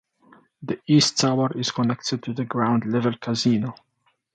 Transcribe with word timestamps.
The 0.63 0.81
East 0.87 1.19
Tower 1.19 1.51
is 1.55 1.69
connected 1.69 2.23
to 2.23 2.33
the 2.33 2.43
ground 2.45 2.87
level 2.91 3.13
casino. 3.21 3.75